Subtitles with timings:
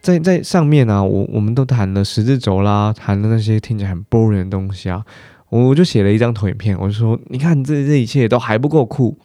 [0.00, 5.04] 在在上面啊，我我们都谈了十字轴啦，谈了那些听起来很 boring 的东西啊，
[5.48, 9.16] 我就写了一张投影片，我就说，你看这这一切都还不够酷，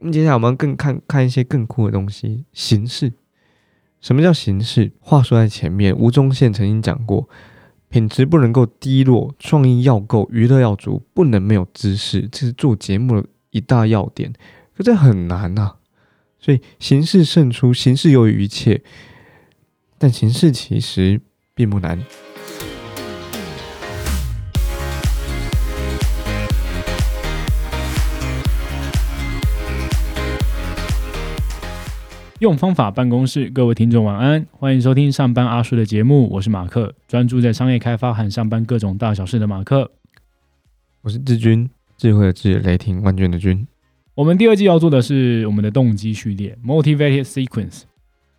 [0.00, 3.10] 那接下来我们更看看一些更酷的东西，形式。
[4.00, 4.92] 什么叫形式？
[5.00, 7.28] 话说在前面，吴宗宪曾经讲过，
[7.88, 14.32] 品质不能够低落，创意要够，娱乐要足，不能没有知识，这是做节目的一大要点。
[14.76, 15.74] 可这很难呐，
[16.38, 18.82] 所以形式胜出，形式优于一切。
[19.98, 21.20] 但形式其实
[21.54, 21.98] 并不难。
[32.38, 39.90] 用方法办公室，各位听众晚安，欢迎收听上班阿叔的节目，我是马克，专注在商业开发和上班各种大小事的马克。
[41.02, 43.66] 我是志军，智慧的智，雷霆万钧的军。
[44.14, 47.82] 我们第二季要做的是我们的动机序列 （Motivated Sequence）。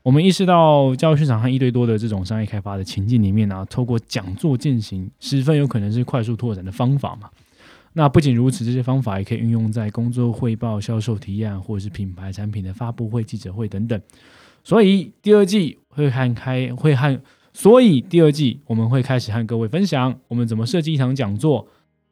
[0.03, 7.29] 我们意识到，教育市场和一对多的这种商业开发的情境里面呢，透过讲座进行，十分有可能是快速拓展的方法嘛。
[7.99, 14.01] 那不仅如此，这些方法也可以运用在工作汇报、销售提案，或者是品牌产品的发布会、记者会等等。
[14.63, 21.67] 所以第二季会和开会和，所以第二季我们会开始和各位分享，我们怎么设计一场讲座，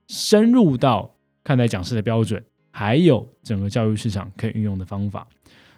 [0.10, 5.26] 深入到看待讲师的标准，还有整个教育市场可以运用的方法。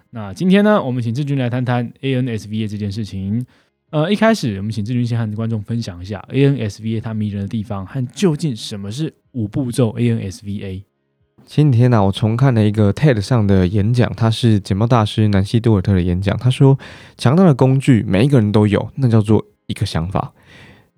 [0.09, 3.45] 那今天呢，我们请志军来谈谈 ANSVA 这件事情。
[3.91, 10.83] 呃，一开始我们请志军先和观众分享一下 ANSVA 它迷人的地方和究竟什么是五步骤 ANSVA。
[11.47, 16.37] 前几天呢，我重看了一个 TED 上的演讲，他是简报大师南希杜尔特的演讲。
[16.37, 16.77] 他说，
[17.17, 20.33] 强大的工具每一个人都有，那叫做一个想法。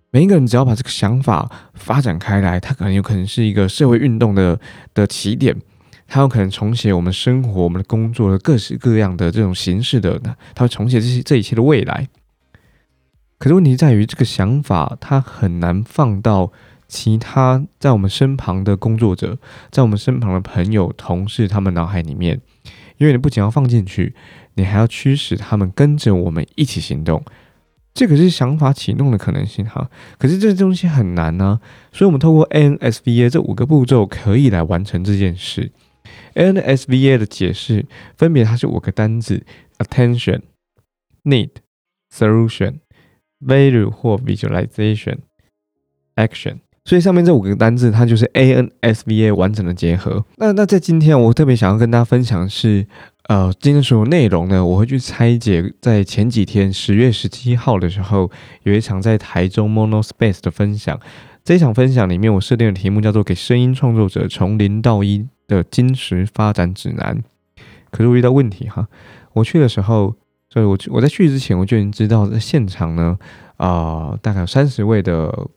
[0.09, 4.59] 每一个人只要把这个想法发展开来，它可能有可能是一个社会运动的
[4.94, 5.56] 的起点。
[6.06, 10.19] 它有可能重写我们生活、我们的工作的各式各样的这种形式的，
[10.53, 12.06] 它会重写这些这一切的未来。
[13.41, 16.52] 可是问题在于，这个想法它很难放到
[16.88, 19.40] 其他在我们身旁的工作者、
[19.72, 22.40] 在我们身旁的朋友、同事他们脑海里面，
[22.97, 24.13] 因为你不仅要放进去，
[24.53, 27.25] 你还要驱使他们跟着我们一起行动。
[27.96, 29.90] 这个是想法启动的可能性哈。
[30.19, 31.59] 可是这东西很难呢，
[31.91, 35.72] 所以我们透过 NSVA 这五个步骤可以来完成这件事。
[36.35, 39.44] NSVA 的解释分别，它是五个单字
[39.80, 40.41] ：attention、
[41.24, 41.50] need、
[42.13, 42.75] solution、
[43.46, 45.18] value 或 visualization、
[46.16, 46.57] action。
[46.85, 50.25] 所以上面这五个单字，它就是 ANSVA 完整的结合。
[50.38, 52.85] 那那在今天，我特别想要跟大家分享是，
[53.28, 55.74] 呃，今天所有内容呢，我会去拆解。
[55.80, 58.31] 在前几天，十月十七号的时候，
[58.63, 61.00] 有一场在台中 Monospace 的分享。
[61.44, 65.28] 这一场分享里面，我设定的题目叫做“给声音创作者从零到一”。
[65.51, 67.22] 的金石发展指南，
[67.91, 68.88] 可是我遇到问题哈。
[69.34, 70.16] 我去的时候，
[70.51, 73.17] 所以我我在去之前我就已经知道，在现场呢，
[73.56, 75.47] 啊，大概有三十位的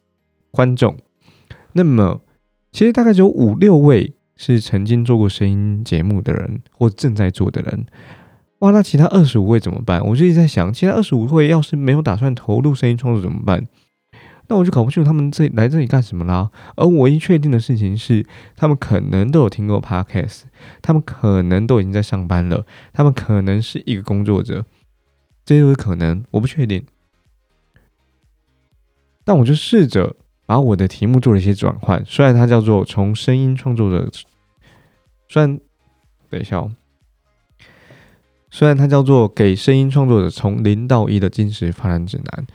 [0.53, 0.97] 观众。
[1.73, 2.21] 那么，
[2.71, 7.87] 其实大概只有五六位是曾经做过声音节目的人，或正在做的人。
[8.61, 10.01] 哇，那其他二十五位怎么办？
[10.07, 13.67] 我就一直在想，其他二十五位要是没有打算投入声音创作怎么办？
[14.47, 16.51] 那我就搞不清楚他们这来这里干什么啦。
[16.77, 18.25] 而唯一确定的事情是，
[18.55, 20.43] 他们可能都有听过 podcast，
[20.81, 24.65] 他们可能都已经在上班了，他们可能是一个工作者，
[25.45, 26.85] 这有可能，我不确定。
[29.25, 30.17] 但我就试着
[30.47, 34.11] 把我的题目做了一些转换，虽然它叫做从声音创作者，
[35.29, 35.59] 虽然
[36.29, 36.71] 等一下哦，
[38.51, 42.47] 虽然它叫做给声音创作者从零到一的金石发展指南。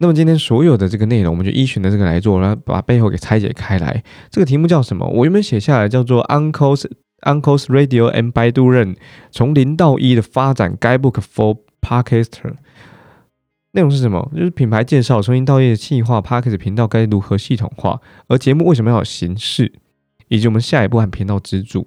[0.00, 4.04] 那么今天所有的这个内容，我们就依循的这个来做，然后把背后给拆解开来。
[4.30, 5.04] 这个题目叫什么？
[5.08, 6.88] 我原本写下来叫做 Uncle's
[7.22, 8.96] Uncle's Radio and Baidu Ren
[9.30, 12.54] 从零到一的发展 Guidebook for Podcaster。
[13.72, 14.30] 内容是什么？
[14.34, 19.72] 就是品牌介绍，从零到一的计划 Podcast 频道该如何系统化，而节目为什么要有形式，
[20.28, 21.86] 以及我们下一步和频道支柱。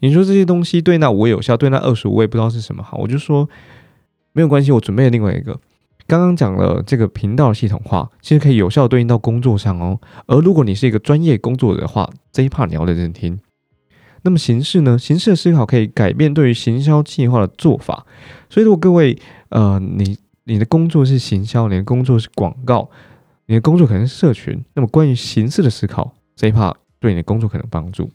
[0.00, 3.48] 你说这些东西对那五位有效，对那二十五位不知道是什么好，我就说
[4.32, 5.58] 没有关系，我准备了另外一个。
[6.08, 10.00] 刚刚讲了这个频道系统化，其实可以有效对应到工作上哦。
[10.26, 13.38] 而如果你是一个专业工作者的话，这一 part 你要认真听。
[14.22, 14.98] 那么形式呢？
[14.98, 18.06] 形式的思考可以改变对于行销计划的做法。
[18.48, 22.88] 所以，如果各位呃，你你的工作是行销，你的工作是广告，
[23.46, 28.10] 你的工作可能是社群，那么关于形式的思考这一 part 对你的工作可能帮助。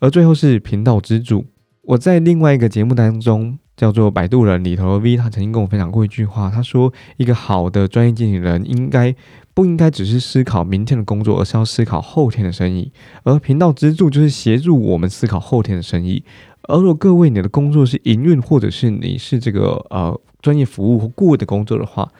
[0.00, 1.46] 而最后是频道支柱。
[1.82, 9.14] 我在另外一个节目当中叫做摆渡人里头 V，他曾经跟我分享过一句话，他说一个好的专业经理人应该
[9.54, 12.92] 不应该只是思考明天的工作，而是要思考后天的生意。
[13.22, 16.24] 而频道支柱就是协助我们思考后天的生意。
[16.62, 22.10] 而如果各位你的工作是营运，或者是你是这个呃专业服务或顾问的工作的话，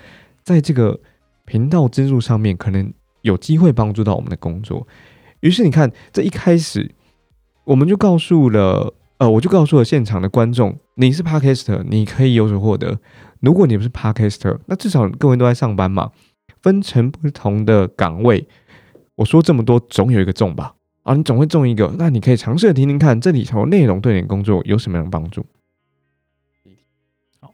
[0.42, 1.00] 在这个
[1.44, 2.92] 频道支柱上面，可能
[3.22, 4.86] 有机会帮助到我们的工作。
[5.40, 6.94] 于是你看，这一开始
[7.64, 8.94] 我们就告诉了。
[9.18, 12.98] 呃，我就告诉了现场的观众，你是 Podcaster，你可以有所获得。
[13.38, 16.10] 如果你不是 Podcaster，那至少各位都在上班嘛，
[16.64, 18.48] 分成不同的岗位。
[19.16, 20.74] 我说这么多，总有一个中吧？
[21.02, 21.94] 啊，你总会中一个。
[21.98, 25.44] 那你可以尝试听听看，这里头内容对你工作有什么样的帮助？
[27.38, 27.52] 好，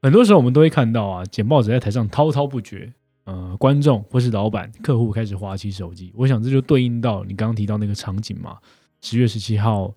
[0.00, 2.90] 很多时候我们都会看到啊，简报者在台上滔滔不绝，
[3.24, 6.10] 呃，观众或是老板、客户开始划起手机。
[6.16, 8.56] 我想这就对应到你刚刚提到那个场景嘛，
[9.02, 9.92] 十月十七号。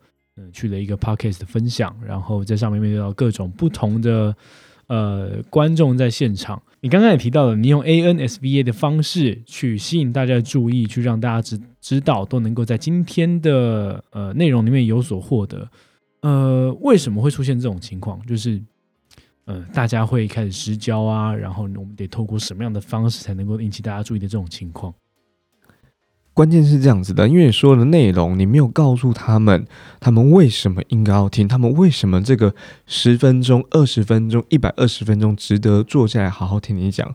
[0.53, 4.33] 去了一个 podcast 的分享，然后在上面面对到各种不同的
[4.87, 6.63] 呃观众在现场。
[6.81, 15.69] 你刚刚也提到了，你用 ANSVA 的方式去吸引大家的注意，去让大家知知道，都能够在今天的呃内容里面有所获得。
[16.21, 18.25] 呃，为什么会出现这种情况？
[18.25, 18.61] 就是
[19.45, 24.93] 呃大家会开始失焦啊，然后我们得透过什么样的方式才能够引起大家注意的这种情况？
[26.39, 29.67] 关键是这样子的，因为你说的内容你没有告诉他们，
[29.99, 32.55] 他们为什么应该要听，他们为什么这个
[32.87, 37.13] 十分钟、二十分钟、一百二十分钟值得坐下来好好听你讲。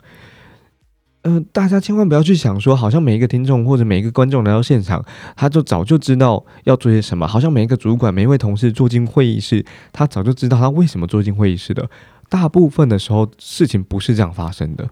[1.22, 5.02] 嗯，大家千万不要去想说，好像每一个听众或者每一个观众来到现场，
[5.34, 11.88] 他就早就知道要做些什么，好像每一个主管、每一位同事坐进会议室，他早就知道他为什么坐进会议室的。
[12.28, 14.86] 大部分的时候，事情不是这样发生的。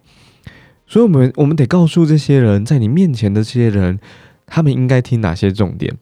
[0.92, 3.98] 所以，我们我们得告诉这些人，在你面前的这些人，
[4.44, 5.96] 他们应该听哪些重点。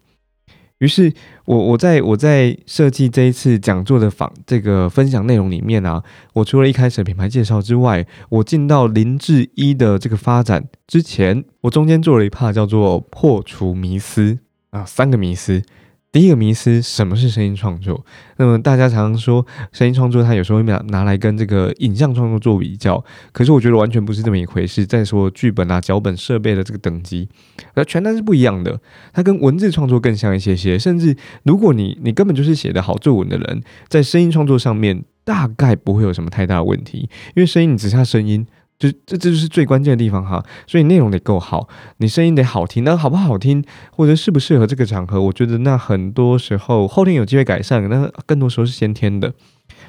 [0.78, 1.12] 于是，
[1.44, 6.02] 我我在我在设计这一次讲座的访这个分享内容里面啊，
[6.32, 14.40] 我除了一开始品牌介绍之外，我进到零至一的这个发展之前，我中间做了一 part 叫做破除迷思
[14.70, 15.62] 啊，三个迷思。
[16.12, 18.04] 第一个迷思，什么是声音创作？
[18.36, 24.84] 那么大家常常说声音创作，它有时候会拿拿来跟这个影像创作做比较，可是我觉得完全不是这么一回事。
[24.84, 27.28] 再说剧本啊、脚本、设备的这个等级，
[27.74, 28.80] 而全单是不一样的。
[29.12, 38.44] 它跟文字创作更像一些些，甚至如果你你根本就是写的好作文的人，在声音创作上面大概不会有什么太大的问题，因为声音你只差声音。
[38.80, 41.68] 就这这就是最关键的地方哈，所以内容得够好，
[41.98, 43.62] 你声音得好听，那好不好听
[43.92, 49.32] 或者适不适合这个场合，我觉得那很多时候后天有机会改善，那更多时候是先天的。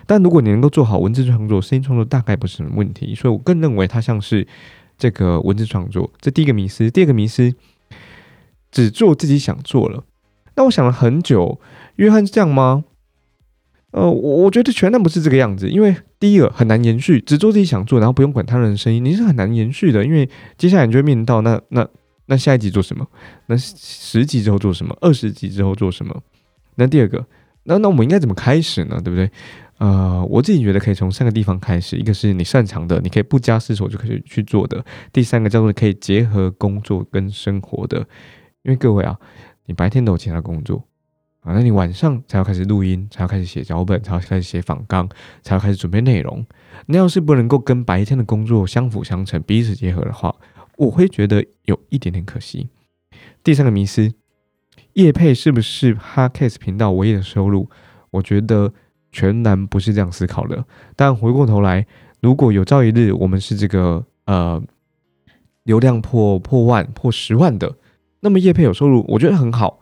[0.06, 3.16] 但如果你能够做好文字创作、声音创作，大概不是什么问题。
[3.16, 4.46] 所以我更认为它像是
[4.98, 6.12] 这个文字创作。
[6.20, 7.54] 这第一个迷思，第二个迷思，
[8.72, 10.04] 只做自己想做了。
[10.56, 11.62] 那我想了很久，
[11.96, 12.84] 约翰是这样吗？
[13.92, 20.06] 呃，我我觉得全然不是这个样子，因为第一个很难延续，只做自己想做，然后不用管他人的声音，你是很难延续的。
[20.06, 21.88] 因为接下来你就会面临到那那
[22.28, 23.06] 那下一集做什么？
[23.48, 24.98] 那十集之后做什么？
[25.02, 26.18] 二十集之后做什么？
[26.76, 27.26] 那第二个，
[27.64, 29.02] 那那我们应该怎么开始呢？
[29.04, 29.30] 对不对？
[29.80, 34.80] 呃，我自己觉得可以从三个地方开始，一个是你擅长的，你可以不加思索就可以去做的；
[35.12, 37.98] 第三个叫做可以结合工作跟生活的，
[38.62, 39.18] 因为各位啊，
[39.66, 40.82] 你白天都有其他工作。
[41.42, 45.10] 啊，那你晚上才要开始录音，才要开始写脚本，才要开始写访纲，
[45.42, 46.46] 才要开始准备内容。
[46.86, 50.36] 那要是不能够跟白天的工作相辅相成、彼此结合的话，
[50.78, 52.70] 我会觉得有一点点可惜。
[53.44, 54.14] 第三个迷思，
[54.94, 57.68] 叶配是不是 Podcast 频道唯一的收入？
[58.12, 58.72] 我觉得
[59.12, 60.64] 全然不是这样思考的。
[60.96, 61.88] 但回过头来，
[62.22, 64.62] 如果有朝一日我们是这个呃
[65.64, 67.78] 流量破破万、破十万的，
[68.20, 69.81] 那么叶配有收入，我觉得很好。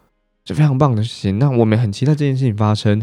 [0.50, 3.02] 是非常棒的事情，那我们很期待这件事情发生。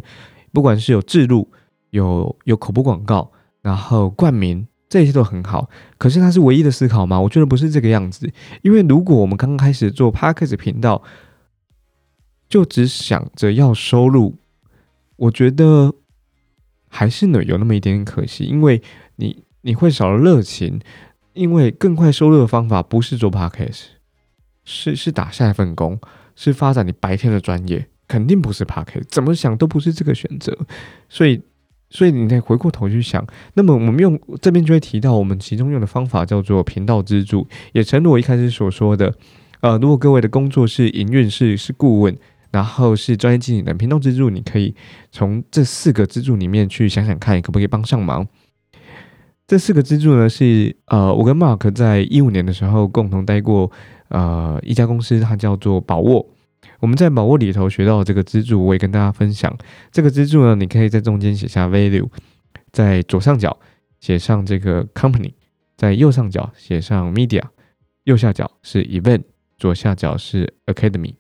[0.53, 1.51] 不管是有制度、
[1.91, 5.69] 有有口播广告，然后冠名，这些都很好。
[5.99, 7.21] 可是它是唯一的思考吗？
[7.21, 8.33] 我觉得不是这个样子。
[8.63, 11.03] 因为如果我们刚刚开始做 p a r k e s 频道，
[12.49, 14.37] 就只想着要收入，
[15.17, 15.95] 我觉得
[16.89, 18.45] 还是呢有那么一点点可惜。
[18.45, 18.83] 因为
[19.17, 20.81] 你你会少了热情，
[21.35, 23.89] 因为更快收入的方法不是做 p a r k e s
[24.65, 26.01] 是是打下一份工。
[26.37, 30.57] 是发展你白天的专业，肯定不是 p a r k 怎么想都不是这个选择。
[31.09, 31.43] 所以，
[31.91, 33.27] 所以你得回过头去想。
[33.55, 37.49] 那么，我们用这边就会提到，我们其中用的方法叫做频道支柱。
[37.73, 39.13] 也正如我一开始所说的，
[39.61, 42.17] 呃，如果各位的工作是营运，是是顾问，
[42.51, 44.75] 然后是专业经理人，频道支柱，你可以
[45.11, 48.29] 从这四个支柱里面去想想看，可不可以帮上忙。
[49.47, 53.73] 这四个支柱呢，是呃，我跟 Mark 在一五年的时候共同待过。
[54.09, 56.27] 呃，一家公司它叫做宝沃，
[56.81, 59.57] 我们在宝沃里头学到这个支柱，我也跟大家分享。
[59.91, 62.09] 这个支柱呢，你可以在中间写下 value，
[62.73, 63.59] 在左上角
[64.01, 65.33] 写上这个 company，
[65.77, 67.43] 在右上角写上 media，
[68.05, 69.23] 右下角是 event，
[69.57, 71.15] 左下角是 academy。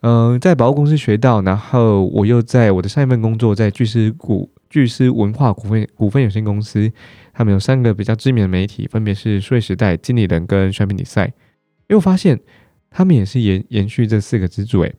[0.00, 6.92] 嗯，在宝沃公司学到，然后我又在我的上一份工作，在巨狮股巨狮文化股份股份有限公司，
[7.32, 11.32] 他们有三个比较知名的媒体，分别是数位时代、经理人跟选品比赛。
[11.88, 12.40] 因为我发现
[12.90, 14.94] 他们也是延延续这四个支柱，诶，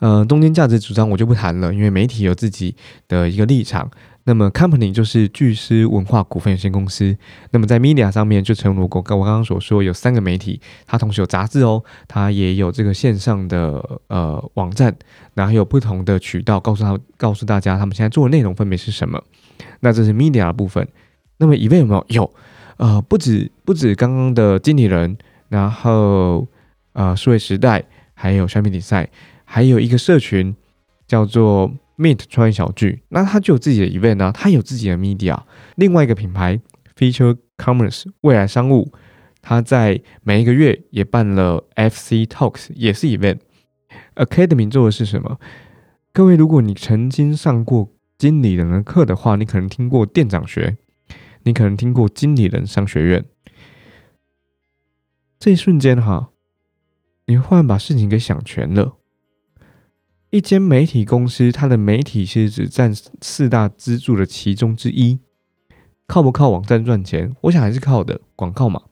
[0.00, 2.74] 嗯，中间价值主张我就不谈了，因为媒体有自己
[3.08, 3.90] 的一个立场。
[4.28, 7.16] 那么，company 就是巨狮文化股份有限公司。
[7.52, 14.96] 那么在 media 上面，就诚如我我刚刚所说，有三个媒体，它同时有杂志哦，它也有这个线上的呃网站，
[15.34, 19.22] 然后有不同的渠道告诉他告诉大家他们现在做的内容分别是什么。
[19.78, 20.88] 那这是 media 的部分。
[21.38, 22.04] 那么 event 有没有？
[22.08, 22.34] 有，
[22.78, 25.16] 呃，不止不止刚刚的经理人，
[25.48, 26.46] 然后
[26.92, 27.84] 呃数位时代，
[28.14, 29.08] 还有产品比赛，
[29.44, 30.54] 还有一个社群
[31.06, 31.72] 叫做。
[31.98, 35.34] Meet 创业小聚，那它就有自己的 event 啊，它有自己的 media。
[35.76, 36.60] 另外一个品牌
[36.94, 38.92] Future Commerce 未来商务，
[39.40, 43.38] 它在每一个月也办了 FC Talks，也是 event。
[44.14, 45.40] Academy 做的是什么？
[46.12, 50.76] 各位，如果你曾经上过经理人的课的话，你可能听过店长学，
[51.44, 53.24] 你可能听过经理人商学院。
[55.38, 56.30] 这一瞬间哈，
[57.26, 58.96] 你忽然把事情给想全了。
[60.30, 65.20] 一间媒体公司，它的媒体其实只占四大支柱的其中之一。
[66.06, 67.34] 靠不靠网站赚钱？
[67.42, 68.82] 我想还是靠的广告嘛。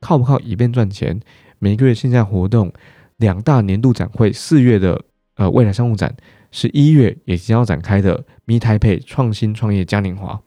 [0.00, 1.20] 靠不靠以便赚钱？
[1.58, 2.72] 每个月线下活动，
[3.16, 5.04] 两大年度展会，四月的
[5.36, 6.16] 呃未来商务展，
[6.50, 10.40] 十一月也即将要展开的 Me 台配创新创业嘉年华。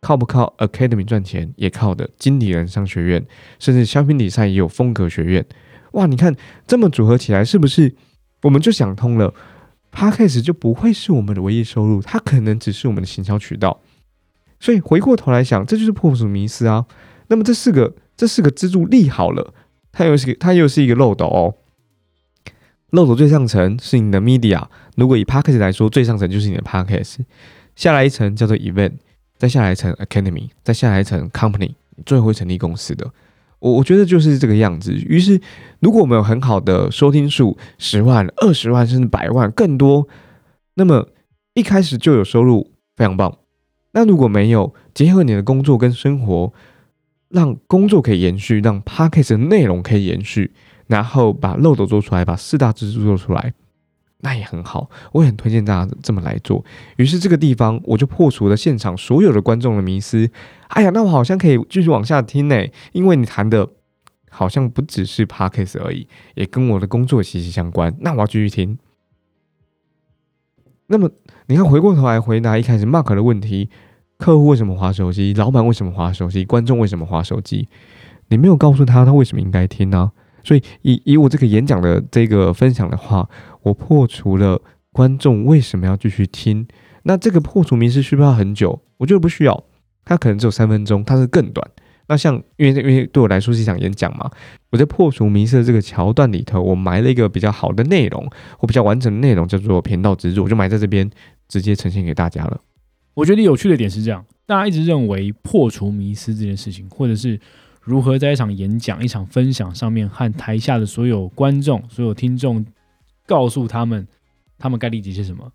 [0.00, 1.52] 靠不靠 Academy 赚钱？
[1.56, 3.26] 也靠的经理人商学院，
[3.58, 5.44] 甚至消费比赛也有风格学院。
[5.92, 6.34] 哇，你看
[6.66, 7.94] 这么组合起来，是不是？
[8.42, 9.34] 我们就想通了
[9.92, 13.80] ，Podcast 就不会是我们的唯一收入，它可能只是我们的行销渠道。
[14.58, 16.86] 所以回过头来想，这就是破除迷思啊。
[17.28, 19.52] 那么这四个这四个支柱立好了，
[19.92, 21.56] 它又是它又是一个漏斗哦。
[22.90, 24.66] 漏斗最上层是你的 Media，
[24.96, 27.18] 如果以 Podcast 来说，最上层就是你的 Podcast，
[27.76, 28.94] 下来一层叫做 Event，
[29.40, 31.72] 再下来一层 Academy，再下来一层 Company，
[32.04, 33.10] 最后会成立公司的。
[33.58, 34.92] 我我觉得就是这个样子。
[34.92, 35.40] 于是，
[35.80, 40.06] 如果我们有很好的收听数，十万、二十万甚至百万更多，
[40.74, 41.08] 那么
[41.54, 43.38] 一开始就有收入，非常棒。
[43.92, 46.52] 那如果没有，结合你的工作跟生活，
[47.30, 50.52] 让工作可以延续，让 p a c k a g e 的内容可以延续，
[50.86, 53.54] 然后把漏斗做出来，把四大支柱做出来。
[54.20, 56.64] 那也很好，我也很推荐大家这么来做。
[56.96, 60.30] 于是这个地方我就破除了现场所有的观众的迷思。
[60.68, 63.68] 哎呀，那我好像可以继续往下听呢，因为你谈的
[64.30, 67.94] 好像不只是 podcast 而已，也跟我的工作息息相关。
[68.00, 68.78] 那我要继续听。
[70.86, 71.10] 那么
[71.46, 73.70] 你看，回过头来回答一开始 Mark 的问题：
[74.18, 75.32] 客户为什么划手机？
[75.34, 76.44] 老板为什么划手机？
[76.44, 77.68] 观众为什么划手机？
[78.28, 80.12] 你没有告诉他他为什么应该听呢？
[80.50, 83.28] 所以以以我这个演讲的这个分享的话。
[83.62, 84.58] 我破除了
[84.90, 86.66] 观众为什么要继续听？
[87.02, 88.80] 那这个破除迷思需不需要很久？
[88.96, 89.64] 我觉得不需要，
[90.02, 91.70] 它可能只有三分钟，它是更短。
[92.08, 94.30] 那像因为因为对我来说是一场演讲嘛，
[94.70, 98.26] 我在破除迷思的这个桥段里头，我埋了一个比较好的内容，
[98.58, 101.10] 或比较完整的内容，叫做频道之柱，我就埋在这边，
[101.48, 102.62] 直接呈现给大家了。
[103.12, 107.38] 我觉得有趣的点是这样，大家一直认为破除迷思这件事情，或者是
[107.80, 112.64] 如何在一场演讲、一场分享上面和台下的所有观众、所有听众。
[113.26, 114.04] 告诉他们，
[114.58, 115.52] 他们该理解些什么？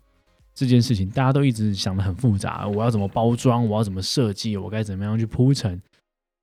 [0.54, 2.66] 这件事情大家都一直想的很复杂。
[2.66, 3.68] 我要怎么包装？
[3.68, 4.56] 我要怎么设计？
[4.56, 5.78] 我该怎么样去铺陈？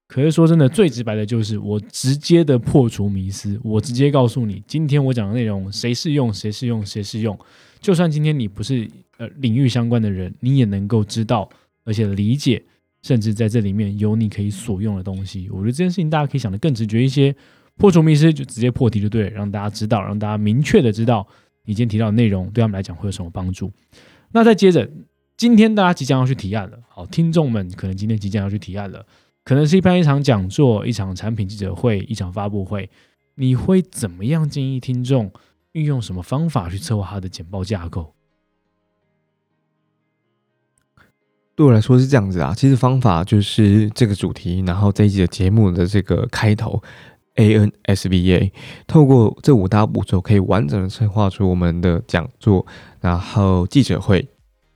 [0.08, 3.60] 可是说真的，最直白的就是我直接的破除迷思。
[3.64, 7.36] 我直接告诉你，今天我讲的内容，谁适用，谁适用，谁适用。
[7.80, 8.88] 就算今天你不是
[9.18, 11.50] 呃领域相关的人，你也能够知道，
[11.84, 12.64] 而且理解，
[13.04, 15.48] 甚至在这里面有你可以所用的东西。
[15.52, 17.36] 我觉得这件事情大家可以想得更直觉一些。
[17.76, 21.28] 破除迷思就直接破题就对了，让大家知道，让大家明确的知道
[21.66, 23.72] 你今天提到的内容对他们来讲会有什么帮助。
[24.32, 24.88] 那再接着，
[25.36, 29.04] 今天大家即将要去提案了，好，听众们可能今天即将要去提案了，
[29.44, 32.88] 可能是一般一场讲座、一场产品记者会、一场发布会，
[33.34, 35.32] 你会怎么样建议听众
[35.72, 38.14] 运用什么方法去策划他的简报架构？
[41.56, 46.82] 对我来说是这样子啊，其实方法就是这个主题，然后这一集的节目的这个开头。
[47.36, 48.54] A N S V A，
[48.86, 52.64] 透过这五大步骤，可以完整的策划出我们的讲座，
[53.02, 54.28] 然后记者会，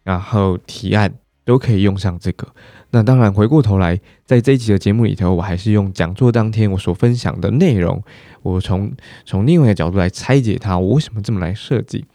[0.03, 1.13] 然后提案，
[1.46, 2.48] 都可以用上这个。
[2.89, 8.01] 那当然，回过头来，在这一集的节目里头，我还是用讲座当天我所分享的内容，
[8.41, 8.91] 我从
[9.24, 12.05] 从另外一个角度来拆解它，我为什么这么来设计？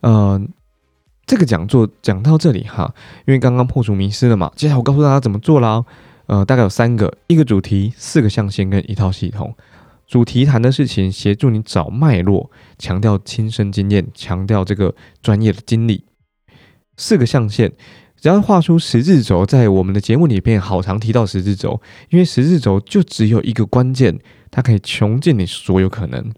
[0.00, 0.48] 嗯，
[1.28, 2.94] 这个讲座讲到这里哈，
[3.26, 5.84] 因为刚刚破除迷失了嘛，接下来我告诉大家怎么做啦。
[6.24, 9.54] 呃，大概有三个，一个主题，四个象限跟一套系统。
[10.06, 16.06] 主题谈的事情，协助你找脉络，强调亲身经验，强调这个专业的经历。
[16.96, 17.72] 四个象限，
[18.18, 24.18] 只要画出十字轴，在我们的节目里面好常提到十字轴，因为十字轴就只有一个关键，
[24.50, 26.32] 它可以穷尽你所有可能。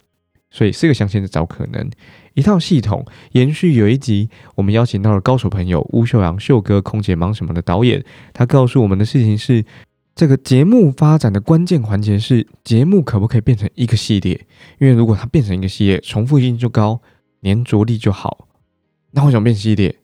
[0.51, 1.91] 所以四个象限是找可能，
[2.35, 9.65] 一套系统延续有一集，我们邀请到了高手朋友吴秀阳秀哥空姐忙什么的导演，他告诉我们的事情是。
[10.13, 14.47] 这个节目发展的关键环节是节目可不可以变成一个系列？
[14.79, 17.01] 因为如果它变成一个系列，重复性就高，
[17.43, 18.47] 粘着力就好。
[19.13, 19.97] 那为什么变系列？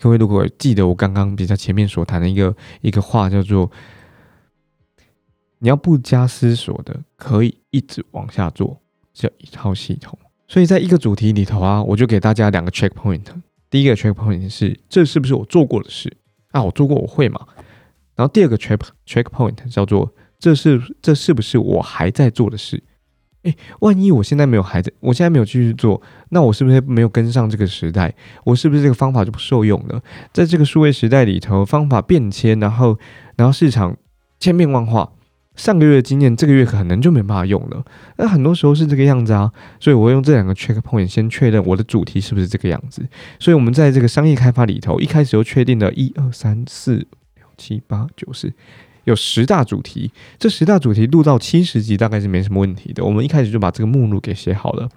[0.00, 3.70] 各位如果记得我刚刚比较前面所谈的一个一个话，叫做
[5.60, 8.78] 你要不加思索的，可以一直往下做，
[9.18, 10.16] 这一套系统。
[10.46, 13.24] 所以在一个主题里头啊，我就给大家两个 check point。
[13.68, 16.16] 第一个 check point 是这是不是我做过的事
[16.52, 16.62] 啊？
[16.62, 17.40] 我做过，我会嘛？
[18.14, 22.80] 然后第二个 check check point 叫做这是这是不是我还在做的事？
[23.42, 28.14] 诶，万一我现在没有还在，我现在没有继续做，那我是不是没有跟上这个时代？
[28.44, 30.02] 我是不是这个方法就不受用了？
[30.32, 32.98] 在这个数位时代里头，方法变迁，然后
[33.36, 33.96] 然后市场
[34.40, 35.12] 千变万化，
[35.58, 37.84] 上个月的经验这个月可能就没办法用了。
[38.16, 43.06] 那很多时候是这个样子啊，所以我会用这两个 check point 先确认我的主题是不是这个样子。
[43.38, 47.06] 所以我们在这个商业开发里头，一开始就确定了一二三四六。
[47.58, 48.52] 七八九十，
[49.02, 53.04] 有十大主题，这十大主题录到七十集大概是没什么问题的。
[53.04, 54.88] 我们一开始就把这个目录给写好了。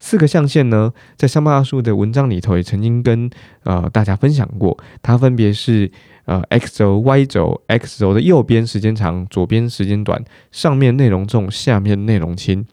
[0.00, 3.28] 四个象限呢，在上巴大叔的文章里头也曾经跟
[3.64, 5.90] 呃大家分享过，它分别是
[6.24, 12.64] 呃 x 轴、y 轴，x 轴的右边时间长，左边时间短，上面内容重，下面内容轻。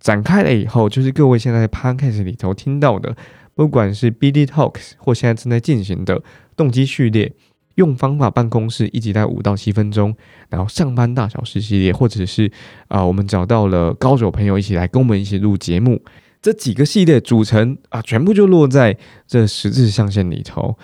[0.00, 3.16] 展开了以后，就是各位现在在 podcast 里头听到的，
[3.54, 6.22] 不管是 BD Talks 或现在正在进行的
[6.56, 7.32] 动机序列。
[7.76, 10.14] 用方法办公室一集在五到七分钟，
[10.50, 12.52] 然后上班大小事系列，或者是
[12.88, 15.98] 啊，我们找到了高手朋友一起来跟我们一起录节目，
[16.42, 20.76] 这几个系列组成啊，全部就落在这十字象限里头。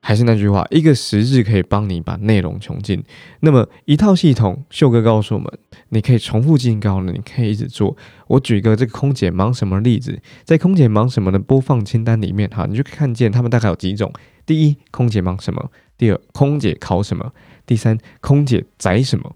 [0.00, 3.02] 还是那句话，一个十字可以帮你把内容穷尽。
[3.40, 5.50] 那么一套系统，秀哥告诉我们，
[5.88, 7.96] 你可以重复进高了，你可以一直做。
[8.28, 14.10] 我举个这个空姐忙什么例子，在空姐忙什么的播放清单里面，哈，你就看见他们大概有几种。
[14.46, 15.70] 第一，空姐忙什么？
[15.98, 17.32] 第二，空姐考什么？
[17.66, 19.34] 第三，空姐宅什么？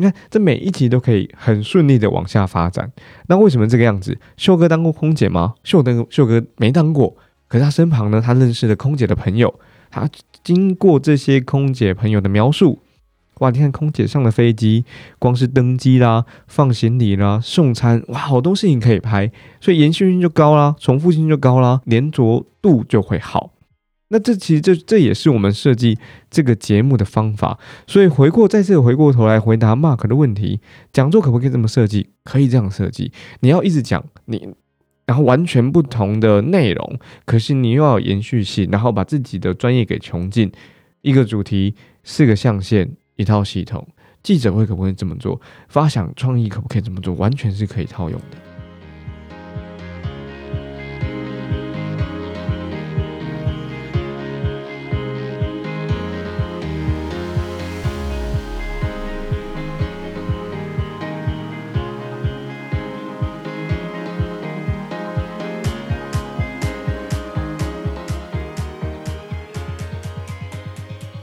[0.00, 2.90] 你看，这每一集都可以很顺利的往下发展。
[3.28, 4.18] 那为什么这个样子？
[4.36, 5.54] 秀哥当过空姐吗？
[5.62, 7.16] 秀哥，秀哥没当过。
[7.46, 9.54] 可是他身旁呢，他认识了空姐的朋友。
[9.90, 10.08] 他
[10.44, 12.78] 经过这些空姐朋友的描述，
[13.40, 13.50] 哇！
[13.50, 14.84] 你看空姐上了飞机，
[15.18, 23.50] 光是登机啦、放行李啦、送餐，哇，好多事情可以拍，所以延续性就高啦，重复性就高啦，连着度就会好。
[24.12, 27.58] 那这其实这这也是我们设计这个节目的方法。
[27.86, 30.60] 所以回过再次回过头来回答 Mark 的问题，
[30.92, 32.10] 讲座可不可以这么设计？
[32.24, 33.12] 可以这样设计。
[33.40, 34.48] 你要一直讲你，
[35.06, 40.50] 然后完全不同的内容，可是你又要延续性，然后把自己的专业给穷尽。
[41.02, 43.86] 一个主题，四个象限，一套系统。
[44.22, 45.40] 记者会可不可以这么做？
[45.68, 47.14] 发想创意可不可以这么做？
[47.14, 48.49] 完全是可以套用的。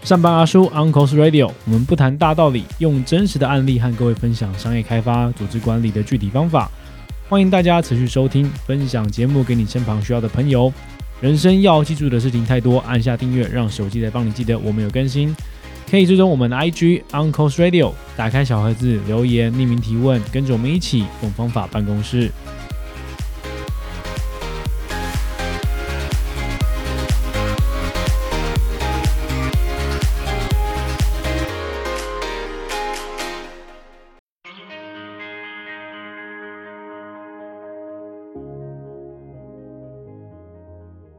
[0.07, 6.71] 上班阿叔 Uncle's Radio，我们不谈大道理，用真实的案例和各位分享商业开发、组织管理的具体方法。
[7.27, 10.71] 欢迎大家持续收听、分享节目给你身旁需要的朋友。
[11.19, 15.35] 人生要记住的事情太多，按下订阅，让手机来帮你记得我们有更新。
[15.91, 22.31] 可以追踪我们的 IG Uncle's Radio，打开小盒子留言匿名提问，跟着我们一起用方法办公室。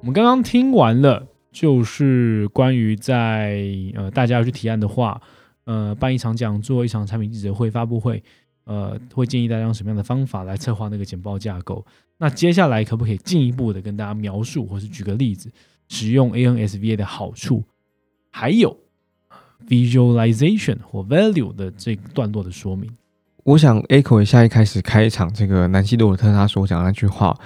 [0.09, 3.63] 们刚刚听完了，就是关于在
[3.95, 5.21] 呃大家要去提案的话，
[5.65, 8.23] 呃办一场讲座、一场产品记者会、发布会，
[8.65, 11.85] 呃会建议大家用什么样的方法来策划那个简报架构。
[12.17, 15.51] 那接下来可不可以进一步的跟大家描述，或是举个例子，
[15.89, 17.63] 使用 ANSVA 的好处，
[18.31, 18.75] 还有
[19.69, 22.91] visualization 或 value 的这段落的说明？
[23.45, 27.39] 我想 echo 一下一开始开场这个南希·杜尔特他所讲的那句话。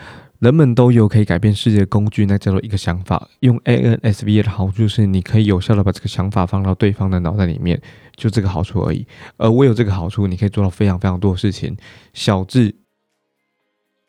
[0.42, 3.28] 人们都有可以改变世界的工具，那叫做一个想法。
[3.40, 7.81] 用 ANSVA 的好处是，你可以有效的把这个想法放到对方的脑袋里面，
[8.16, 9.07] 就这个好处而已。
[9.37, 11.76] 而我有这个好处，你可以做到非常非常多的事情，
[12.12, 12.74] 小至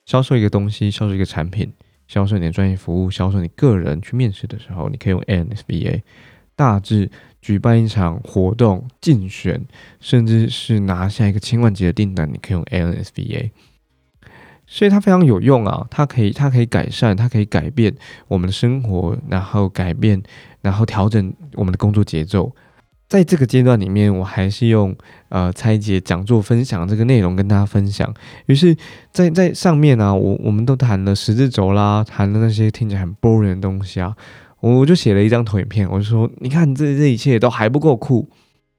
[0.08, 1.72] 销售一个东西，销售一个产品，
[2.08, 6.02] 销售你的专业服务，销售你个人去面试的时候，你可以用 ANSVA；
[6.56, 7.12] 大至
[7.44, 9.64] 举办一场活动、竞选，
[10.00, 13.52] 甚至是拿下一个千万级的订单，你可以用 ANSVA。
[14.66, 17.94] 所以它非常有用啊，它可以，它可以改善，它可以改变
[18.28, 20.22] 我们的生活，然后改变，
[20.62, 22.54] 然后调整我们的工作节奏。
[23.08, 24.96] 在这个阶段里面，我还是用
[25.30, 28.12] 呃拆解讲座分享这个内容跟大家分享。
[28.48, 28.76] 于是，
[29.12, 34.16] 在在上面呢，我我们都谈了十字轴啦，谈了那些听起来很 boring 的东西啊，
[34.62, 38.28] 我我就写了一张投影片，我就说，你看这这一切都还不够酷，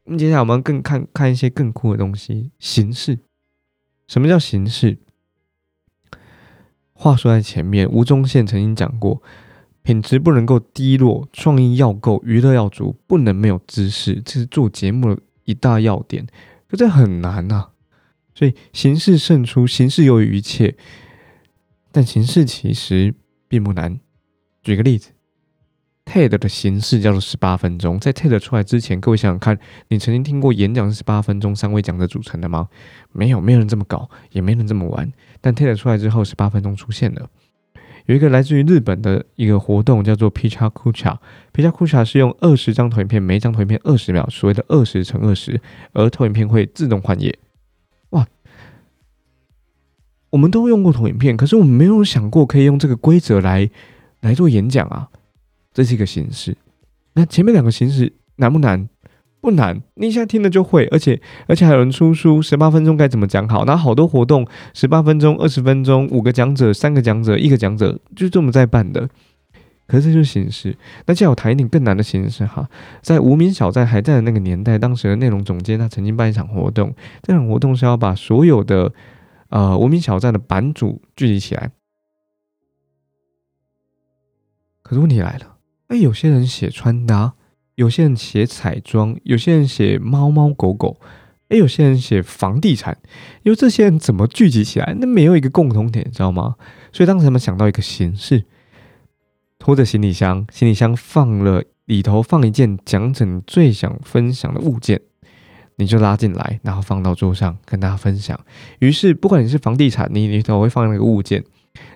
[0.07, 3.21] 那接下来我们更看看一些更酷的东西，形式。
[4.09, 4.99] 什么叫形式？
[6.95, 9.23] 话说在前面，吴宗宪曾经讲过，
[9.83, 16.27] 品质不能够低落，创意要够，娱乐要足，不能没有知识，这是做节目的一大要点。
[16.69, 17.71] 可这很难呐，
[18.35, 20.77] 所以形式胜出，形式优于一切。
[21.93, 23.15] 但形式其实
[23.47, 24.01] 并不难。
[24.63, 25.14] 举个例子。
[26.05, 32.69] TED 的形式叫做十八分钟，在 TED 出来之前，各位想想看，你曾经听过演讲是十八分钟，三位讲者组成的吗？
[33.13, 35.11] 没有，没有人这么搞，也没人这么玩。
[35.41, 37.29] 但 TED 出来之后，十八分钟出现了。
[38.07, 45.59] 有一个来自于日本的一个活动叫做 Picha Kucha，Picha Kucha 是用二十张投影片，每一张投影片二十秒，所谓的二十乘二十，
[45.95, 47.39] 而投影片会自动换页。
[48.11, 48.27] 哇，
[50.29, 53.71] 我们都用过投影片，可是我们没有想过可以用这个规则来
[54.21, 55.09] 来做演讲啊。
[55.75, 56.57] 这是一个形式，
[57.13, 58.89] 那前面两个形式难不难？
[59.41, 63.67] 不难，你现在听了就会，而且而且还有人出书，十八分钟该怎么讲好？
[63.67, 69.07] 那好多活动，十八分钟、二十分钟，五个讲者、三个讲者、一个讲者，就这么在办的。
[69.87, 70.75] 可是这就是形式。
[71.05, 72.67] 那接下来我谈一点更难的形式哈，
[73.03, 78.95] 在无名小站还在的那个年代，当时的内容总监他曾经办一场活动，这场活动是要把所有的
[79.51, 81.71] 呃无名小站的版主聚集起来。
[84.81, 85.54] 可是问题来了。
[85.95, 87.35] 哎，有些人写穿搭，
[87.77, 90.99] 有些人写彩妆，有些人写猫猫狗狗，
[91.51, 92.99] 哎，有些人写房地产，
[93.45, 94.93] 因为这些人怎么聚集起来？
[94.99, 96.57] 那没有一个共同点，你知道吗？
[96.93, 98.45] 所以当时他们想到一个形式，
[99.61, 105.01] 拖着行李箱，行李箱放了里头放一件讲者最想分享的物件，
[105.77, 108.37] 你就拉进来，然后放到桌上跟大家分享。
[108.81, 111.45] 于是，不管你是房地产，你里头会放那个物件。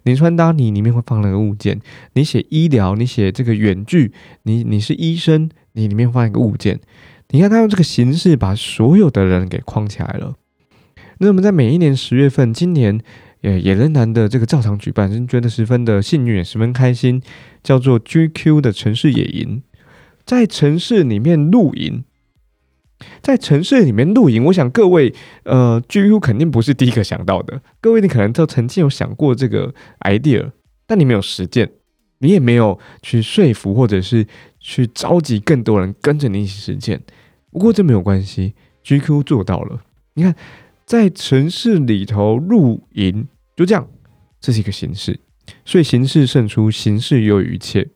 [0.05, 1.79] 你穿搭，你里面会放那个物件；
[2.14, 4.12] 你写医疗，你写这个远距，
[4.43, 6.81] 你你是医生，你里面放一个物件。
[7.31, 10.35] 你看他用这个形式把所有的人给框起来了。
[11.19, 13.01] 那我们在每一年十月份，今年
[13.43, 17.21] 也也仍然的这个照常举办，觉得十分的幸运，也十分开心，
[17.62, 19.62] 叫做 GQ 的城市野营，
[20.25, 22.05] 在城市里面露营。
[23.23, 27.63] 在城市里面露营，我想各位，呃，GQ 肯定不是第一个想到的。
[27.81, 30.51] 各位，你可能都曾经有想过这个 idea，
[30.85, 31.71] 但你没有实践，
[32.19, 34.27] 你也没有去说服或者是
[34.59, 37.01] 去召集更多人跟着你一起实践。
[37.53, 39.81] 不过这没有关系，GQ 做到了。
[40.15, 40.35] 你看，
[40.85, 43.89] 在城市里头露营，就这样，
[44.41, 45.21] 这是一个形式，
[45.65, 47.91] 所以形式胜出，形式优于一切。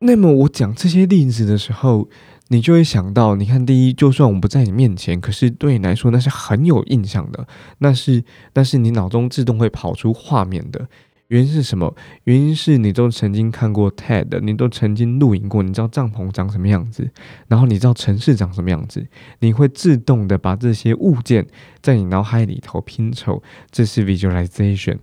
[0.00, 2.10] 那么我讲这些例子的时候。
[2.52, 7.46] 你就会想到，你看，第一，就算我不在你面前，可是对你来说那是很有印象的，
[7.78, 10.88] 那是那是你脑中自动会跑出画面的。
[11.28, 11.94] 原因是什么？
[12.24, 17.08] 原因是你都曾经看过 TED，你都曾经露营过，你知道帐篷长什么样子，
[17.46, 19.06] 然后你知道城市长什么样子，
[19.38, 21.46] 你会自动的把这些物件
[21.80, 24.98] 在你脑海里头拼凑，这是 visualization。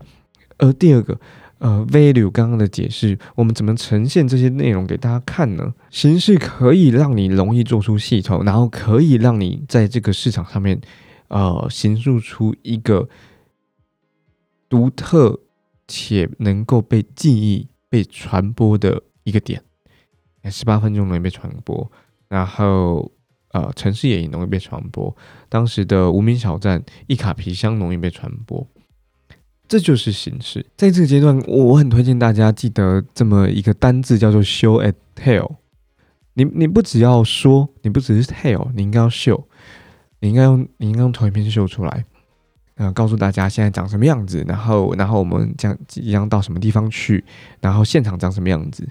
[0.58, 1.18] 而第二个。
[1.60, 5.74] 呃，value 刚刚的解释，我们怎么呈现这些内容给大家看呢？
[5.90, 10.80] 形式可以让你容易做出系统，然后可以让你在这个市场上面，
[11.30, 13.10] 呃，形塑出一个
[14.70, 15.40] 独特
[15.88, 19.62] 且能够被记忆、被传播的一个点。
[20.50, 21.92] 十八分钟容易被传播，
[22.30, 23.12] 然后
[23.52, 25.14] 呃，城市也容易被传播。
[25.50, 28.66] 当时的无名小站一卡皮箱容易被传播。
[29.68, 35.56] 这就是形式，在这个阶段，我很推荐大家记得这么一个单字，叫做 show and tell。
[36.34, 39.44] 你你不只要说，你不只是 tell，你应该要 show，
[40.22, 42.06] 你应该用你应该用投影片秀出来，
[42.76, 47.26] 嗯，告诉大家现在长什么样子，然后然后我们将即将到什么地方去，
[47.60, 48.88] 然后现场长什么样子。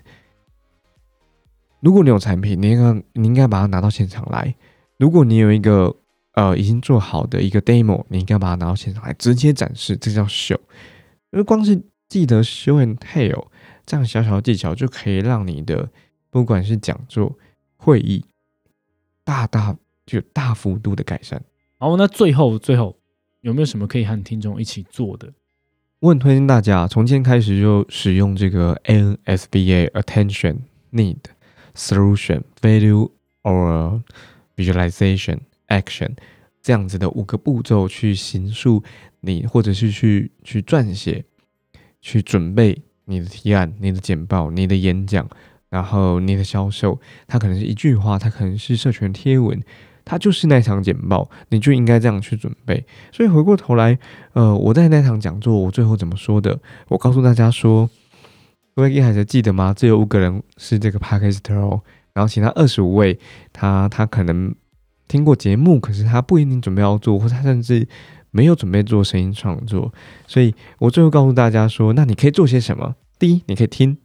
[1.81, 4.55] 如果你有产品，你应该你应该把它拿到现场来。
[4.99, 5.95] 如果你有一个
[6.37, 10.55] 呃，已经做好的一个 demo，你应该把它拿到现场来直接展示，这叫秀。
[11.33, 13.47] 因为光是记得 show and tell
[13.87, 15.89] 这样小小的技巧，就可以让你的
[16.29, 17.39] 不管是讲座、
[17.77, 18.23] 会议，
[19.25, 21.43] 大大就大幅度的改善。
[21.79, 22.99] 好，那最后最后
[23.41, 25.33] 有没有什么可以和听众一起做的？
[26.01, 30.59] 我很推荐大家从今天开始就使用这个 NSBA Attention
[30.93, 31.17] Need
[31.75, 33.11] Solution Value
[33.43, 34.03] or
[34.57, 35.39] Visualization
[35.69, 36.11] Action
[36.63, 38.83] 这样子的五个步骤去行述
[39.21, 41.25] 你，或者是去去撰写、
[42.01, 45.29] 去准备你的提案、你的简报、你的演讲，
[45.69, 49.63] 然后你的销售，它可能是一句话，它可能是社群贴文。
[50.09, 52.87] 它就是那场简报，你就应该这样去准备。
[53.11, 53.99] 所以回过头来，
[54.35, 56.61] 呃，我在那场讲座，我最后怎么说的？
[56.87, 57.91] 我告诉大家说，
[58.77, 59.75] 各位还记得吗？
[59.75, 63.19] 只有五个人是这个 p a d c a s t 哦，然后其他二十五位，
[63.53, 64.55] 他他可能
[65.09, 67.87] 听过节目，可是他不一定准备要做，或他甚至
[68.31, 69.93] 没有准备做声音创作。
[70.27, 72.95] 所以我最后告诉大家说，那你可以做些什么？
[73.19, 73.97] 第一，你可以听，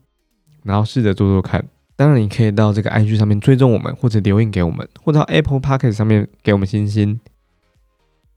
[0.63, 1.65] 然后试着做做看。
[1.95, 7.19] 当然，你可以到这个 IG 上面追踪我们，或者留言给我们，或者到 Apple Podcast 上面给我们星星。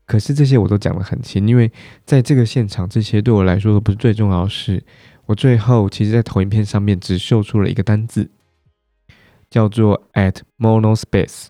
[0.06, 1.72] 可是这些我都讲得很轻，因为
[2.04, 4.84] 在这个现场，这些对我来说都不是最重要的事。
[5.26, 8.30] 我最后其实，在投影片上面只秀出了一个单字，
[9.48, 11.46] 叫做 at Monospace，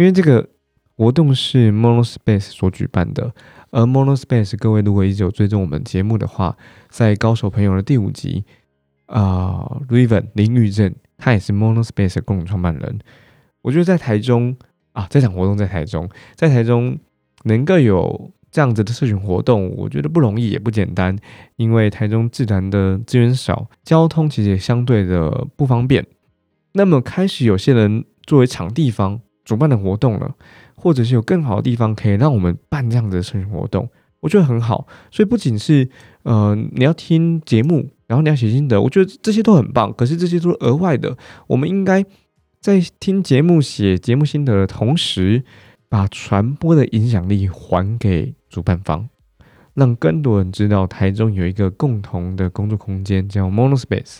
[0.00, 0.48] 因为这个
[0.96, 3.34] 活动是 Monospace 所举办的。
[3.70, 6.56] 而 Monospace，各位如果一直有追踪我们节目的话，
[6.88, 8.42] 在高手朋友的第五集
[9.04, 10.94] 啊，Riven 林玉正。
[11.18, 12.98] 他也是 Monospace 的共同创办人。
[13.60, 14.56] 我觉得在台中
[14.92, 16.98] 啊，这场活动在台中，在台中
[17.44, 21.14] 能够有这样子的社群活动，我觉得不容易也不简单。
[21.56, 26.06] 因为台中自然的资源少，交通其实也相对的不方便。
[26.72, 30.34] 那么开始有些人作为场地方主办的活动了，
[30.76, 33.88] 或者是有更好的地方可以让我们办这样子的社群活动，
[34.20, 34.86] 我觉得很好。
[35.10, 35.88] 所以不仅是
[36.22, 37.90] 呃你要听节目。
[38.10, 39.92] 然后你要写心得，我觉得这些都很棒。
[39.92, 42.04] 可是这些都是额外的，我们应该
[42.60, 45.44] 在听节目、写节目心得的同时，
[45.88, 49.08] 把传播的影响力还给主办方，
[49.74, 54.18] 让更多人知道台中有一个共同的工作空间叫 Monospace。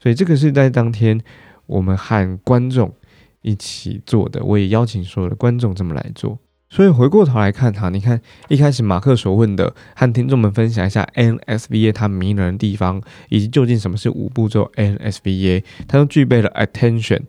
[0.00, 1.20] 所以这个是在当天
[1.66, 2.92] 我们和观众
[3.42, 6.38] 一起做的，我也邀请所有的观众这么来做。
[6.68, 17.22] 所以回过头来看哈，你看一开始马克所问的，和听众们分享一下 NSVA 它迷人的地方，以及究竟什么是五步骤 NSVA，它都具备了 attention。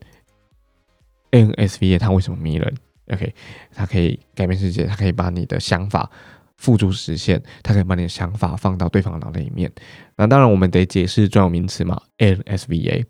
[1.32, 2.76] NSVA 它为什么迷人
[3.08, 3.34] ？OK，
[3.74, 6.12] 它可以改变世界，它可以把你的想法
[6.58, 9.72] 付诸实现，它可以把你的想法放到对方的脑袋里面。
[10.18, 13.06] 那当然我们得解释专有名词嘛，NSVA。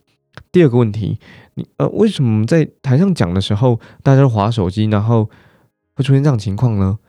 [0.52, 1.20] 第二个问题，
[1.56, 5.30] 你呃为什么在台上讲的时候，大家都划手机，然后？
[5.94, 7.00] 会出现这样情况呢？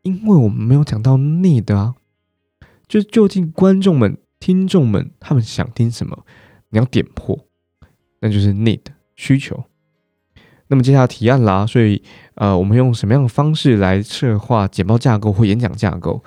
[0.00, 1.94] 因为我们没有讲到 need 啊，
[2.88, 6.24] 就是究竟观众们、听众们他们想听什么，
[6.70, 7.46] 你要点破，
[8.20, 8.80] 那就是 need
[9.16, 9.64] 需求。
[10.68, 12.02] 那么接下来提案啦，所以
[12.36, 16.24] 呃，我们用什么样的方式来策划简报架构或演讲架构？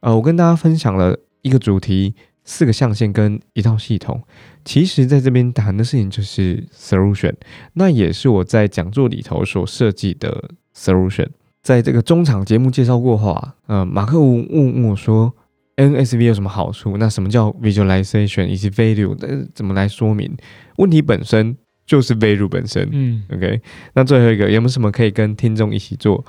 [0.00, 4.22] 呃，我跟大家分享了一个主题、四个象限跟一套系统。
[4.64, 7.34] 其实在这边谈的事情就是 solution，
[7.74, 11.28] 那也是我在讲座里头所设计的 solution。
[11.62, 15.32] 在这个中场节目介绍过后啊，呃，马克问问我说
[15.76, 16.96] ，NSV 有什么好处？
[16.96, 19.16] 那什么叫 visualization 以及 value？
[19.20, 20.36] 呃，怎么来说明？
[20.78, 22.88] 问题本身就是 value 本身。
[22.90, 23.60] 嗯，OK。
[23.94, 26.24] 那最后一个有没有什么可以跟听众一起做、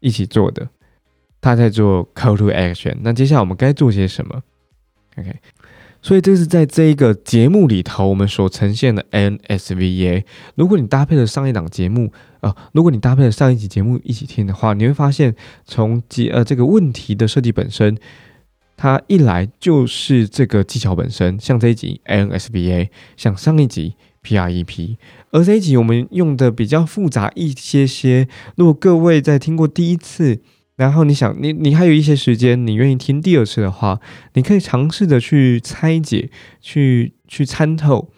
[0.00, 0.68] 一起做的？
[1.40, 2.96] 他在做 call to action。
[3.02, 4.42] 那接下来我们该做些什么
[5.18, 5.34] ？OK。
[6.02, 10.22] 所以这是在这一个节目里头，我们所呈现的 NSVA。
[10.54, 17.96] 如果你搭配了上一档节目，呃，如果你搭配了上一集节目一起听的话，你会发现，从节呃这个问题的设计本身，
[18.76, 24.96] 它一来就是这个技巧本身，像这一集 NSVA，像上一集 PREP，
[25.32, 28.28] 而这一集我们用的比较复杂一些些。
[28.54, 30.40] 如果各位在听过第一次，
[30.76, 33.98] 然后你想，你你还有一些时间，你愿意听第二次的话，
[34.34, 38.10] 你可以尝试着去拆解、去去参透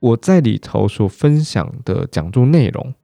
[0.00, 2.94] 我在里头所分享的讲座内容。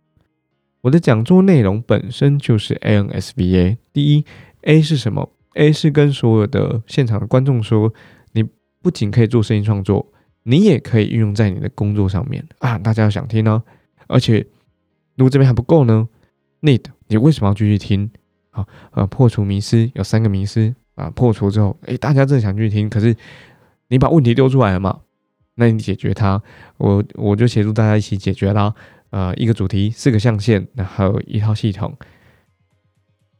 [0.82, 3.78] 我的讲座内容本身就是 ANSVA。
[3.92, 4.24] 第一
[4.62, 7.92] ，A 是什么？A 是跟所有的现场的观众说，
[8.32, 8.44] 你
[8.82, 12.78] 不仅可以做声音创作，你也可以运用在你的工作上面啊！
[12.78, 13.62] 大家要想听呢，
[14.08, 14.46] 而且
[15.16, 16.08] 如果这边还不够呢
[16.60, 18.10] ，Need，你为什么要继续听？
[18.50, 23.16] 好，呃，破除迷失有三个迷失啊，破除之后，诶，大家真的想去听，可是
[23.88, 25.00] 你把问题丢出来了嘛？
[25.54, 26.42] 那你解决它，
[26.78, 28.74] 我我就协助大家一起解决啦。
[29.10, 31.96] 呃，一个主题，四个象限，然后一套系统。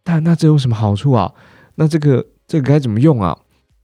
[0.02, 1.32] 但那这有什么好处啊？
[1.76, 3.38] 那这个这个该怎么用啊？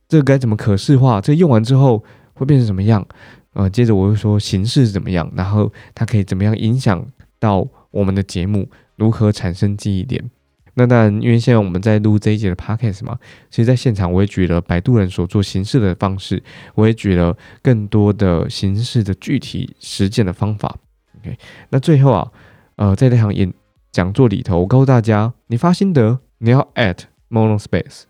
[0.09, 1.21] 这个该怎么可视化？
[1.21, 3.07] 这用完之后会变成什么样？
[3.53, 7.07] 呃，接着我会说形式怎么样，然后它可以怎么样影响
[7.39, 10.31] 到我们的节目，如何产生记忆点。
[10.79, 16.43] 那当然，因为现在我们在录这一节的 podcast 嘛，其实在现场我也举了摆渡人所做形式的方式，
[16.75, 20.77] 我也举了更多的形式的具体实践的方法。
[21.19, 21.39] OK，
[21.71, 22.31] 那最后啊，
[22.75, 23.51] 呃，在这场演
[23.91, 28.03] 讲座里头，我告诉大家，你发心得，你要 at monospace，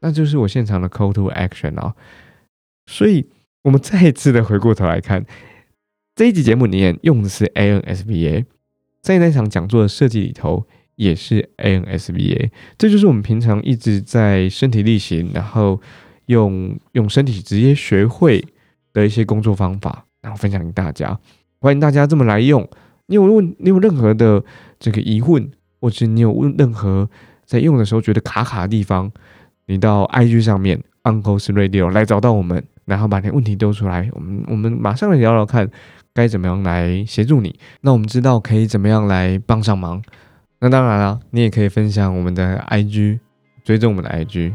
[0.00, 1.94] 那就是我现场的 call to action 啊。
[2.86, 3.28] 所以，
[3.62, 5.24] 我们再一次的回过头来看
[6.16, 8.46] 这一集节目里面用的是 ANSVA，
[9.00, 10.66] 在那场讲座的设计里头。
[10.96, 15.80] 也是 ANSVA，这就是我们平常一直在身体力行，然后
[16.26, 18.44] 用用身体直接学会
[18.92, 21.18] 的一些工作方法，然后分享给大家。
[21.60, 22.68] 欢迎大家这么来用。
[23.06, 24.42] 你有问，你有任何的
[24.78, 25.50] 这个疑问，
[25.80, 27.08] 或者你有问任何
[27.44, 29.10] 在用的时候觉得卡卡的地方，
[29.66, 35.68] 你到 IG 上面 Uncle's Radio 来找到我们，然后把那问题丢出来，我们我们马上来聊聊看
[36.14, 37.58] 该怎么样来协助你。
[37.80, 40.02] 那我们知道可以怎么样来帮上忙。
[40.64, 43.18] 那当然了，你也可以分享我们的 IG，
[43.64, 44.52] 追踪我们的 IG。